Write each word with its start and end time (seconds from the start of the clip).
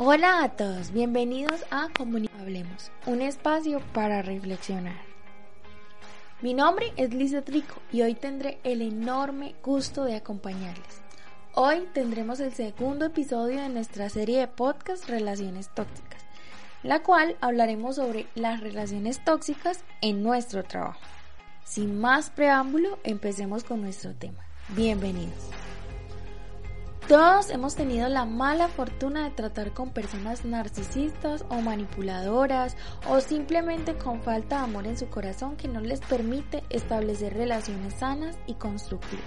Hola 0.00 0.44
a 0.44 0.50
todos, 0.50 0.92
bienvenidos 0.92 1.64
a 1.72 1.88
Hablemos, 2.38 2.92
un 3.06 3.20
espacio 3.20 3.80
para 3.92 4.22
reflexionar. 4.22 4.94
Mi 6.40 6.54
nombre 6.54 6.92
es 6.96 7.12
Lizeth 7.12 7.48
Rico 7.48 7.82
y 7.90 8.02
hoy 8.02 8.14
tendré 8.14 8.60
el 8.62 8.80
enorme 8.80 9.56
gusto 9.60 10.04
de 10.04 10.14
acompañarles. 10.14 11.02
Hoy 11.52 11.88
tendremos 11.94 12.38
el 12.38 12.54
segundo 12.54 13.06
episodio 13.06 13.60
de 13.60 13.70
nuestra 13.70 14.08
serie 14.08 14.38
de 14.38 14.46
podcast 14.46 15.08
Relaciones 15.08 15.68
Tóxicas, 15.74 16.22
la 16.84 17.02
cual 17.02 17.36
hablaremos 17.40 17.96
sobre 17.96 18.28
las 18.36 18.60
relaciones 18.60 19.24
tóxicas 19.24 19.82
en 20.00 20.22
nuestro 20.22 20.62
trabajo. 20.62 21.00
Sin 21.64 21.98
más 21.98 22.30
preámbulo, 22.30 23.00
empecemos 23.02 23.64
con 23.64 23.82
nuestro 23.82 24.14
tema. 24.14 24.46
Bienvenidos. 24.76 25.57
Todos 27.08 27.48
hemos 27.48 27.74
tenido 27.74 28.06
la 28.10 28.26
mala 28.26 28.68
fortuna 28.68 29.24
de 29.24 29.30
tratar 29.30 29.72
con 29.72 29.88
personas 29.88 30.44
narcisistas 30.44 31.42
o 31.48 31.62
manipuladoras 31.62 32.76
o 33.08 33.22
simplemente 33.22 33.94
con 33.94 34.20
falta 34.20 34.58
de 34.58 34.64
amor 34.64 34.86
en 34.86 34.98
su 34.98 35.08
corazón 35.08 35.56
que 35.56 35.68
no 35.68 35.80
les 35.80 36.00
permite 36.00 36.64
establecer 36.68 37.32
relaciones 37.32 37.94
sanas 37.94 38.36
y 38.46 38.56
constructivas. 38.56 39.24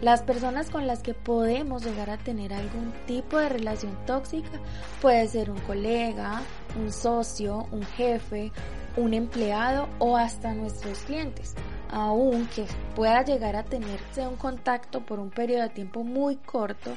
Las 0.00 0.22
personas 0.22 0.70
con 0.70 0.86
las 0.86 1.02
que 1.02 1.12
podemos 1.12 1.84
llegar 1.84 2.08
a 2.08 2.16
tener 2.16 2.54
algún 2.54 2.94
tipo 3.06 3.36
de 3.36 3.50
relación 3.50 3.94
tóxica 4.06 4.58
puede 5.02 5.28
ser 5.28 5.50
un 5.50 5.60
colega, 5.60 6.40
un 6.80 6.90
socio, 6.90 7.66
un 7.70 7.82
jefe, 7.82 8.50
un 8.96 9.12
empleado 9.12 9.90
o 9.98 10.16
hasta 10.16 10.54
nuestros 10.54 11.00
clientes 11.00 11.54
aunque 11.90 12.66
pueda 12.94 13.24
llegar 13.24 13.56
a 13.56 13.64
tenerse 13.64 14.26
un 14.26 14.36
contacto 14.36 15.04
por 15.04 15.18
un 15.18 15.30
periodo 15.30 15.62
de 15.62 15.70
tiempo 15.70 16.04
muy 16.04 16.36
corto, 16.36 16.92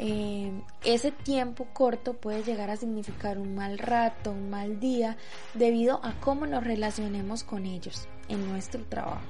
eh, 0.00 0.52
ese 0.84 1.10
tiempo 1.10 1.66
corto 1.72 2.14
puede 2.14 2.44
llegar 2.44 2.70
a 2.70 2.76
significar 2.76 3.38
un 3.38 3.56
mal 3.56 3.78
rato, 3.78 4.30
un 4.30 4.48
mal 4.48 4.78
día, 4.78 5.16
debido 5.54 6.00
a 6.04 6.12
cómo 6.20 6.46
nos 6.46 6.62
relacionemos 6.62 7.42
con 7.42 7.66
ellos 7.66 8.06
en 8.28 8.48
nuestro 8.48 8.84
trabajo. 8.84 9.26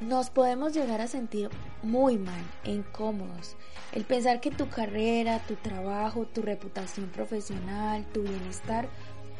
Nos 0.00 0.30
podemos 0.30 0.74
llegar 0.74 1.00
a 1.00 1.06
sentir 1.06 1.48
muy 1.82 2.18
mal 2.18 2.42
e 2.64 2.72
incómodos. 2.72 3.56
El 3.92 4.04
pensar 4.04 4.40
que 4.40 4.50
tu 4.50 4.68
carrera, 4.68 5.40
tu 5.46 5.54
trabajo, 5.56 6.26
tu 6.26 6.42
reputación 6.42 7.08
profesional, 7.10 8.04
tu 8.12 8.22
bienestar 8.22 8.88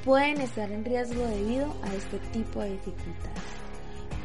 pueden 0.04 0.40
estar 0.40 0.70
en 0.70 0.84
riesgo 0.84 1.24
debido 1.26 1.74
a 1.82 1.94
este 1.94 2.18
tipo 2.32 2.60
de 2.60 2.72
dificultades. 2.72 3.71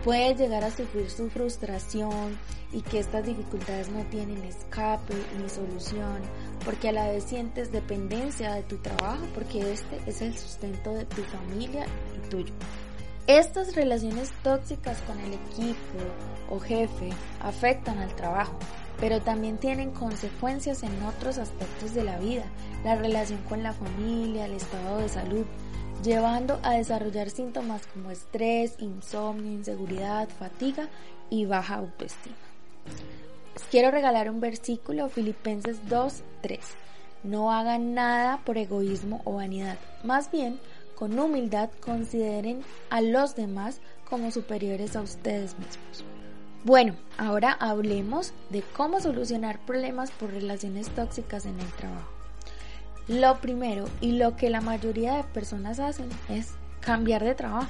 Puedes 0.08 0.38
llegar 0.40 0.64
a 0.64 0.72
sufrir 0.72 1.10
su 1.10 1.30
frustración 1.30 2.40
y 2.72 2.82
que 2.82 3.00
estas 3.00 3.26
dificultades 3.26 3.90
no 3.90 4.06
tienen 4.06 4.42
escape 4.46 5.14
ni 5.38 5.50
solución, 5.50 6.22
porque 6.64 6.88
a 6.88 6.92
la 6.94 7.10
vez 7.10 7.26
sientes 7.26 7.74
dependencia 7.74 8.54
de 8.54 8.64
tu 8.64 8.78
trabajo, 8.78 9.26
porque 9.36 9.74
este 9.74 10.00
es 10.06 10.22
el 10.22 10.34
sustento 10.38 10.94
de 10.94 11.04
tu 11.04 11.22
familia 11.24 11.86
y 12.16 12.30
tuyo. 12.30 12.54
Estas 13.28 13.76
relaciones 13.76 14.32
tóxicas 14.44 14.98
con 15.02 15.20
el 15.20 15.34
equipo 15.34 16.00
o 16.50 16.58
jefe 16.58 17.10
afectan 17.42 18.00
al 18.00 18.16
trabajo, 18.16 18.58
pero 19.02 19.20
también 19.20 19.58
tienen 19.58 19.92
consecuencias 19.92 20.84
en 20.84 21.04
otros 21.04 21.38
aspectos 21.38 21.94
de 21.94 22.06
la 22.06 22.18
vida, 22.18 22.46
la 22.86 22.96
relación 22.96 23.42
con 23.50 23.62
la 23.62 23.74
familia, 23.74 24.46
el 24.46 24.54
estado 24.54 25.00
de 25.00 25.10
salud, 25.10 25.46
llevando 26.04 26.60
a 26.64 26.74
desarrollar 26.74 27.30
síntomas 27.30 27.88
como 27.88 28.12
estrés, 28.12 28.76
insomnio, 28.80 29.52
inseguridad, 29.52 30.30
fatiga 30.30 30.88
y 31.30 31.46
baja 31.46 31.76
autoestima. 31.76 32.36
quiero 33.72 33.92
regalar 33.92 34.30
un 34.30 34.40
versículo, 34.40 35.10
Filipenses 35.10 35.88
2, 35.90 36.24
3. 36.42 36.60
No 37.24 37.52
hagan 37.52 37.94
nada 37.94 38.42
por 38.46 38.58
egoísmo 38.58 39.22
o 39.26 39.34
vanidad, 39.34 39.78
más 40.04 40.32
bien 40.32 40.60
con 40.96 41.20
humildad 41.20 41.70
consideren 41.80 42.64
a 42.90 43.02
los 43.02 43.36
demás 43.36 43.82
como 44.10 44.32
superiores 44.32 44.96
a 44.96 45.02
ustedes 45.02 45.58
mismos. 45.60 46.04
Bueno, 46.64 46.96
ahora 47.18 47.52
hablemos 47.54 48.34
de 48.50 48.62
cómo 48.62 49.00
solucionar 49.00 49.60
problemas 49.66 50.12
por 50.12 50.32
relaciones 50.32 50.90
tóxicas 50.90 51.46
en 51.46 51.60
el 51.60 51.72
trabajo. 51.74 52.17
Lo 53.08 53.38
primero 53.38 53.86
y 54.02 54.14
lo 54.14 54.36
que 54.36 54.50
la 54.50 54.62
mayoría 54.62 55.16
de 55.16 55.24
personas 55.24 55.80
hacen 55.80 56.10
es 56.30 56.54
cambiar 56.82 57.24
de 57.24 57.36
trabajo. 57.36 57.70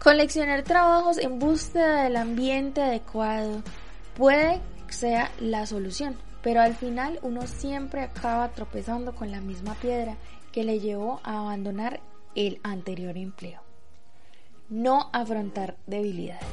Coleccionar 0.00 0.62
trabajos 0.62 1.18
en 1.18 1.38
búsqueda 1.38 2.04
del 2.04 2.16
ambiente 2.16 2.82
adecuado 2.82 3.62
puede 4.16 4.60
ser 4.88 5.28
la 5.40 5.66
solución, 5.66 6.16
pero 6.42 6.60
al 6.60 6.74
final 6.74 7.18
uno 7.22 7.46
siempre 7.46 8.02
acaba 8.02 8.48
tropezando 8.50 9.14
con 9.14 9.30
la 9.30 9.40
misma 9.40 9.74
piedra 9.74 10.16
que 10.52 10.64
le 10.64 10.80
llevó 10.80 11.20
a 11.24 11.38
abandonar 11.38 12.00
el 12.34 12.60
anterior 12.62 13.16
empleo. 13.16 13.62
No 14.68 15.10
afrontar 15.12 15.76
debilidades. 15.86 16.46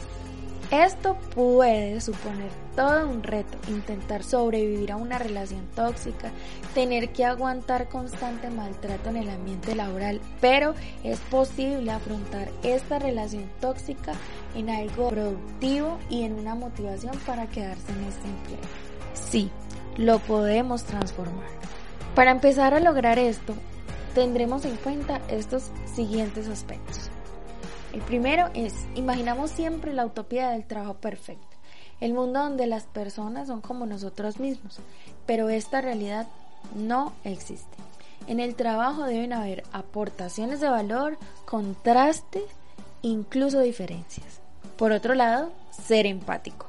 Esto 0.72 1.16
puede 1.34 2.00
suponer 2.00 2.52
todo 2.76 3.10
un 3.10 3.24
reto, 3.24 3.58
intentar 3.70 4.24
sobrevivir 4.24 4.92
a 4.92 4.98
una 4.98 5.18
relación 5.18 5.66
tóxica, 5.76 6.32
tener 6.76 7.10
que 7.10 7.26
aguantar 7.26 7.90
constante 7.90 8.52
maltrato 8.52 9.10
en 9.10 9.18
el 9.18 9.30
ambiente 9.32 9.74
laboral, 9.74 10.22
pero 10.40 10.76
es 11.04 11.20
posible 11.22 11.90
afrontar 11.92 12.50
esta 12.62 13.00
relación 13.00 13.50
tóxica 13.60 14.14
en 14.54 14.70
algo 14.70 15.10
productivo 15.10 15.98
y 16.08 16.24
en 16.24 16.34
una 16.34 16.54
motivación 16.54 17.18
para 17.26 17.48
quedarse 17.48 17.92
en 17.92 18.04
este 18.04 18.28
empleo. 18.28 18.60
Sí, 19.16 19.50
lo 19.98 20.20
podemos 20.20 20.84
transformar. 20.84 21.50
Para 22.14 22.30
empezar 22.30 22.76
a 22.76 22.80
lograr 22.80 23.18
esto, 23.18 23.56
tendremos 24.14 24.66
en 24.66 24.76
cuenta 24.76 25.20
estos 25.30 25.72
siguientes 25.96 26.48
aspectos. 26.48 27.09
El 27.94 28.02
primero 28.02 28.50
es, 28.54 28.74
imaginamos 28.94 29.50
siempre 29.50 29.94
la 29.94 30.06
utopía 30.06 30.50
del 30.52 30.66
trabajo 30.66 30.96
perfecto, 30.96 31.58
el 32.00 32.14
mundo 32.14 32.40
donde 32.40 32.68
las 32.68 32.84
personas 32.84 33.48
son 33.48 33.62
como 33.62 33.88
nosotros 33.88 34.40
mismos, 34.40 34.78
pero 35.26 35.50
esta 35.50 35.82
realidad 35.82 36.28
no 36.76 37.14
existe. 37.24 37.78
En 38.28 38.40
el 38.40 38.54
trabajo 38.54 39.06
deben 39.06 39.34
haber 39.34 39.64
aportaciones 39.72 40.60
de 40.60 40.70
valor, 40.70 41.18
contrastes, 41.46 42.44
incluso 43.02 43.60
diferencias. 43.60 44.40
Por 44.78 44.92
otro 44.92 45.16
lado, 45.16 45.52
ser 45.72 46.06
empático. 46.06 46.68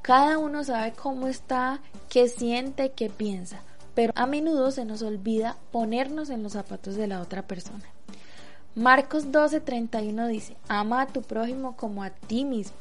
Cada 0.00 0.38
uno 0.38 0.62
sabe 0.62 0.92
cómo 0.92 1.26
está, 1.26 1.80
qué 2.08 2.28
siente, 2.28 2.92
qué 2.92 3.10
piensa, 3.10 3.62
pero 3.94 4.12
a 4.14 4.26
menudo 4.26 4.70
se 4.70 4.84
nos 4.84 5.02
olvida 5.02 5.56
ponernos 5.72 6.30
en 6.30 6.44
los 6.44 6.52
zapatos 6.52 6.94
de 6.94 7.08
la 7.08 7.20
otra 7.20 7.42
persona. 7.42 7.84
Marcos 8.74 9.26
12:31 9.26 10.28
dice, 10.28 10.56
ama 10.66 11.02
a 11.02 11.06
tu 11.06 11.20
prójimo 11.20 11.76
como 11.76 12.02
a 12.02 12.08
ti 12.08 12.46
mismo. 12.46 12.78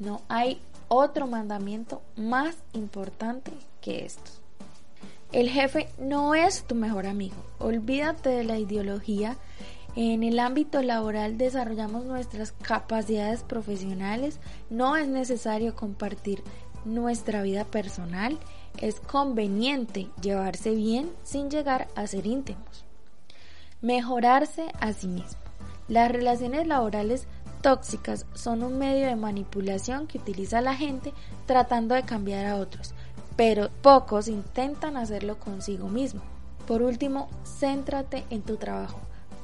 No 0.00 0.20
hay 0.28 0.60
otro 0.88 1.28
mandamiento 1.28 2.02
más 2.16 2.56
importante 2.72 3.52
que 3.80 4.04
estos. 4.04 4.40
El 5.30 5.48
jefe 5.48 5.88
no 5.98 6.34
es 6.34 6.64
tu 6.64 6.74
mejor 6.74 7.06
amigo. 7.06 7.36
Olvídate 7.60 8.30
de 8.30 8.42
la 8.42 8.58
ideología. 8.58 9.36
En 9.94 10.24
el 10.24 10.40
ámbito 10.40 10.82
laboral 10.82 11.38
desarrollamos 11.38 12.04
nuestras 12.04 12.50
capacidades 12.50 13.44
profesionales. 13.44 14.40
No 14.70 14.96
es 14.96 15.06
necesario 15.06 15.76
compartir 15.76 16.42
nuestra 16.84 17.42
vida 17.42 17.64
personal. 17.64 18.36
Es 18.78 18.98
conveniente 18.98 20.08
llevarse 20.20 20.70
bien 20.74 21.12
sin 21.22 21.48
llegar 21.48 21.86
a 21.94 22.08
ser 22.08 22.26
íntimos. 22.26 22.87
Mejorarse 23.80 24.72
a 24.80 24.92
sí 24.92 25.06
mismo. 25.06 25.38
Las 25.86 26.10
relaciones 26.10 26.66
laborales 26.66 27.28
tóxicas 27.62 28.26
son 28.34 28.64
un 28.64 28.76
medio 28.76 29.06
de 29.06 29.14
manipulación 29.14 30.08
que 30.08 30.18
utiliza 30.18 30.60
la 30.60 30.74
gente 30.74 31.12
tratando 31.46 31.94
de 31.94 32.02
cambiar 32.02 32.46
a 32.46 32.56
otros, 32.56 32.92
pero 33.36 33.70
pocos 33.80 34.26
intentan 34.26 34.96
hacerlo 34.96 35.38
consigo 35.38 35.88
mismo. 35.88 36.22
Por 36.66 36.82
último, 36.82 37.28
céntrate 37.44 38.24
en 38.30 38.42
tu 38.42 38.56
trabajo. 38.56 38.98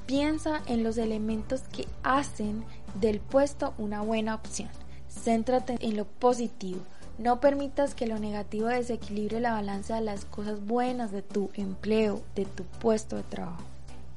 Piensa 0.05 0.63
en 0.67 0.83
los 0.83 0.99
elementos 0.99 1.61
que 1.73 1.87
hacen 2.03 2.65
del 3.01 3.21
puesto 3.21 3.73
una 3.79 4.01
buena 4.01 4.35
opción. 4.35 4.69
Céntrate 5.09 5.77
en 5.81 5.97
lo 5.97 6.07
positivo. 6.07 6.81
No 7.19 7.39
permitas 7.39 7.95
que 7.95 8.09
lo 8.09 8.19
negativo 8.19 8.67
desequilibre 8.67 9.39
la 9.39 9.53
balanza 9.53 9.95
de 9.95 10.01
las 10.01 10.25
cosas 10.25 10.67
buenas 10.67 11.13
de 11.13 11.23
tu 11.23 11.51
empleo, 11.55 12.21
de 12.35 12.47
tu 12.47 12.65
puesto 12.65 13.15
de 13.15 13.23
trabajo. 13.23 13.63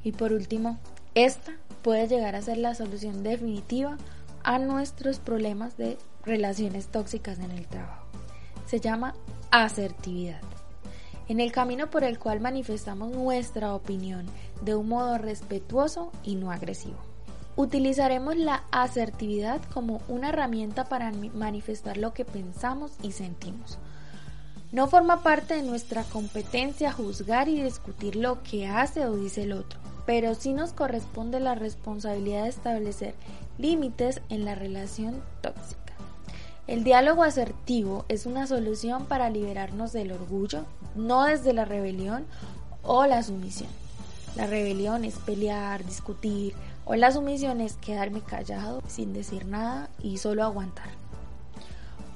Y 0.03 0.11
por 0.11 0.33
último, 0.33 0.77
esta 1.15 1.53
puede 1.81 2.07
llegar 2.07 2.35
a 2.35 2.41
ser 2.41 2.57
la 2.57 2.75
solución 2.75 3.23
definitiva 3.23 3.97
a 4.43 4.59
nuestros 4.59 5.19
problemas 5.19 5.77
de 5.77 5.97
relaciones 6.25 6.87
tóxicas 6.87 7.39
en 7.39 7.51
el 7.51 7.67
trabajo. 7.67 8.05
Se 8.65 8.79
llama 8.79 9.15
asertividad. 9.51 10.41
En 11.27 11.39
el 11.39 11.51
camino 11.51 11.89
por 11.89 12.03
el 12.03 12.19
cual 12.19 12.39
manifestamos 12.39 13.11
nuestra 13.11 13.73
opinión 13.73 14.25
de 14.61 14.75
un 14.75 14.87
modo 14.87 15.17
respetuoso 15.17 16.11
y 16.23 16.35
no 16.35 16.51
agresivo. 16.51 16.97
Utilizaremos 17.57 18.37
la 18.37 18.63
asertividad 18.71 19.61
como 19.73 20.01
una 20.07 20.29
herramienta 20.29 20.85
para 20.85 21.11
manifestar 21.11 21.97
lo 21.97 22.13
que 22.13 22.23
pensamos 22.23 22.91
y 23.01 23.11
sentimos. 23.11 23.79
No 24.71 24.87
forma 24.87 25.23
parte 25.23 25.55
de 25.55 25.63
nuestra 25.63 26.03
competencia 26.03 26.91
juzgar 26.91 27.47
y 27.47 27.63
discutir 27.63 28.17
lo 28.17 28.43
que 28.43 28.67
hace 28.67 29.05
o 29.05 29.15
dice 29.15 29.43
el 29.43 29.53
otro, 29.53 29.79
pero 30.05 30.35
sí 30.35 30.51
nos 30.51 30.73
corresponde 30.73 31.39
la 31.39 31.55
responsabilidad 31.55 32.43
de 32.43 32.49
establecer 32.49 33.15
límites 33.57 34.21
en 34.27 34.43
la 34.43 34.55
relación 34.55 35.21
tóxica. 35.41 35.93
El 36.67 36.83
diálogo 36.83 37.23
asertivo 37.23 38.03
es 38.09 38.25
una 38.25 38.45
solución 38.45 39.05
para 39.05 39.29
liberarnos 39.29 39.93
del 39.93 40.11
orgullo, 40.11 40.65
no 40.95 41.23
desde 41.23 41.53
la 41.53 41.63
rebelión 41.63 42.25
o 42.83 43.05
la 43.05 43.23
sumisión. 43.23 43.69
La 44.35 44.47
rebelión 44.47 45.05
es 45.05 45.15
pelear, 45.15 45.85
discutir, 45.85 46.53
o 46.83 46.95
la 46.95 47.13
sumisión 47.13 47.61
es 47.61 47.77
quedarme 47.77 48.19
callado 48.19 48.83
sin 48.87 49.13
decir 49.13 49.45
nada 49.45 49.89
y 50.03 50.17
solo 50.17 50.43
aguantar. 50.43 50.89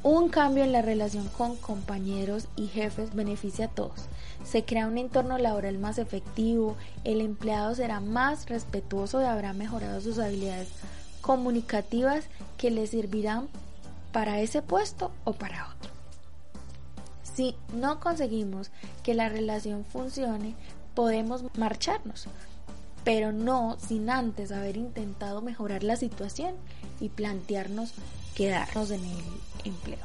Un 0.03 0.29
cambio 0.29 0.63
en 0.63 0.71
la 0.71 0.81
relación 0.81 1.27
con 1.27 1.55
compañeros 1.55 2.47
y 2.55 2.67
jefes 2.67 3.13
beneficia 3.13 3.65
a 3.65 3.69
todos. 3.69 4.07
Se 4.43 4.65
crea 4.65 4.87
un 4.87 4.97
entorno 4.97 5.37
laboral 5.37 5.77
más 5.77 5.99
efectivo, 5.99 6.75
el 7.03 7.21
empleado 7.21 7.75
será 7.75 7.99
más 7.99 8.49
respetuoso 8.49 9.21
y 9.21 9.25
habrá 9.25 9.53
mejorado 9.53 10.01
sus 10.01 10.17
habilidades 10.17 10.69
comunicativas 11.21 12.25
que 12.57 12.71
le 12.71 12.87
servirán 12.87 13.47
para 14.11 14.39
ese 14.39 14.63
puesto 14.63 15.11
o 15.23 15.33
para 15.33 15.67
otro. 15.67 15.91
Si 17.21 17.55
no 17.73 17.99
conseguimos 17.99 18.71
que 19.03 19.13
la 19.13 19.29
relación 19.29 19.85
funcione, 19.85 20.55
podemos 20.95 21.43
marcharnos, 21.55 22.27
pero 23.03 23.31
no 23.31 23.77
sin 23.79 24.09
antes 24.09 24.51
haber 24.51 24.77
intentado 24.77 25.41
mejorar 25.41 25.83
la 25.83 25.95
situación 25.95 26.55
y 26.99 27.09
plantearnos 27.09 27.93
quedarnos 28.35 28.91
en 28.91 29.03
el 29.03 29.17
empleo. 29.65 29.99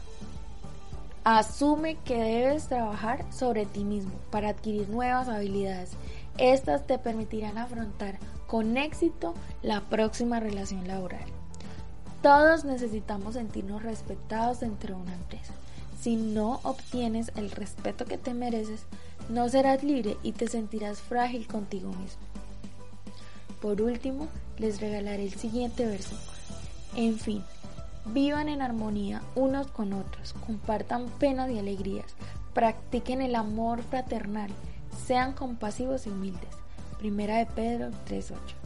Asume 1.25 1.97
que 2.05 2.17
debes 2.17 2.69
trabajar 2.69 3.25
sobre 3.33 3.67
ti 3.67 3.85
mismo 3.85 4.13
para 4.31 4.51
adquirir 4.51 4.89
nuevas 4.89 5.29
habilidades. 5.29 5.91
Estas 6.39 6.87
te 6.87 6.99
permitirán 6.99 7.59
afrontar 7.59 8.19
con 8.47 8.77
éxito 8.77 9.35
la 9.63 9.81
próxima 9.81 10.39
relación 10.39 10.87
laboral. 10.87 11.25
Todos 12.23 12.65
necesitamos 12.65 13.35
sentirnos 13.35 13.83
respetados 13.83 14.61
dentro 14.61 14.95
de 14.95 15.03
una 15.03 15.15
empresa. 15.15 15.53
Si 16.01 16.17
no 16.17 16.61
obtienes 16.63 17.33
el 17.35 17.51
respeto 17.51 18.05
que 18.05 18.19
te 18.19 18.33
mereces, 18.33 18.83
no 19.29 19.49
serás 19.49 19.83
libre 19.83 20.17
y 20.23 20.33
te 20.33 20.47
sentirás 20.47 21.01
frágil 21.01 21.49
contigo 21.49 21.89
mismo. 21.89 22.23
Por 23.61 23.81
último, 23.83 24.29
les 24.59 24.81
regalaré 24.81 25.25
el 25.25 25.35
siguiente 25.35 25.87
versículo. 25.87 26.37
En 26.95 27.19
fin, 27.19 27.43
vivan 28.07 28.49
en 28.49 28.63
armonía 28.63 29.23
unos 29.35 29.67
con 29.69 29.93
otros, 29.93 30.35
compartan 30.47 31.09
penas 31.19 31.51
y 31.51 31.59
alegrías, 31.59 32.15
practiquen 32.55 33.23
el 33.23 33.35
amor 33.35 33.83
fraternal, 33.83 34.51
sean 35.07 35.33
compasivos 35.33 36.07
y 36.07 36.11
humildes. 36.11 36.51
Primera 36.99 37.39
de 37.39 37.47
Pedro 37.47 37.91
3.8 38.09 38.66